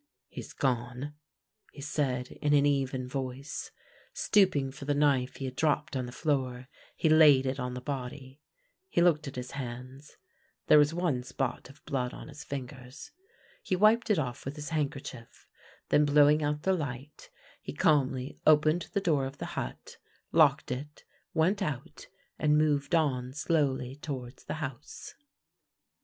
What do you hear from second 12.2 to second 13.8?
his fingers. He